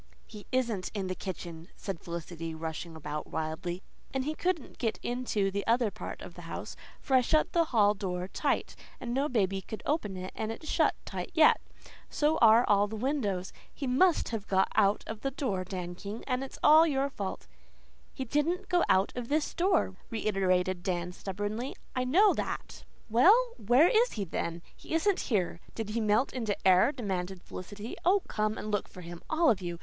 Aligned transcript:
"He 0.25 0.47
isn't 0.51 0.89
in 0.95 1.05
the 1.05 1.13
kitchen," 1.13 1.67
said 1.75 1.99
Felicity 1.99 2.55
rushing 2.55 2.95
about 2.95 3.27
wildly, 3.27 3.83
"and 4.11 4.25
he 4.25 4.33
couldn't 4.33 4.79
get 4.79 4.97
into 5.03 5.51
the 5.51 5.63
other 5.67 5.91
part 5.91 6.23
of 6.23 6.33
the 6.33 6.41
house, 6.49 6.75
for 6.99 7.13
I 7.15 7.21
shut 7.21 7.51
the 7.53 7.65
hall 7.65 7.93
door 7.93 8.27
tight, 8.27 8.75
and 8.99 9.13
no 9.13 9.29
baby 9.29 9.61
could 9.61 9.83
open 9.85 10.17
it 10.17 10.31
and 10.33 10.51
it's 10.51 10.67
shut 10.67 10.95
tight 11.05 11.29
yet. 11.35 11.61
So 12.09 12.39
are 12.39 12.65
all 12.67 12.87
the 12.87 12.95
windows. 12.95 13.53
He 13.71 13.85
MUST 13.85 14.29
have 14.29 14.47
gone 14.47 14.65
out 14.73 15.03
of 15.05 15.21
that 15.21 15.35
door, 15.37 15.63
Dan 15.63 15.93
King, 15.93 16.23
and 16.25 16.43
it's 16.43 16.57
your 16.63 17.07
fault." 17.11 17.45
"He 18.11 18.25
DIDN'T 18.25 18.69
go 18.69 18.83
out 18.89 19.13
of 19.15 19.27
this 19.29 19.53
door," 19.53 19.97
reiterated 20.09 20.81
Dan 20.81 21.11
stubbornly. 21.11 21.75
"I 21.95 22.05
know 22.05 22.33
that." 22.33 22.85
"Well, 23.07 23.51
where 23.63 23.87
is 23.87 24.13
he, 24.13 24.23
then? 24.23 24.63
He 24.75 24.95
isn't 24.95 25.19
here. 25.29 25.59
Did 25.75 25.89
he 25.89 26.01
melt 26.01 26.33
into 26.33 26.57
air?" 26.67 26.91
demanded 26.91 27.43
Felicity. 27.43 27.95
"Oh, 28.03 28.23
come 28.27 28.57
and 28.57 28.71
look 28.71 28.87
for 28.87 29.01
him, 29.01 29.21
all 29.29 29.51
of 29.51 29.61
you. 29.61 29.77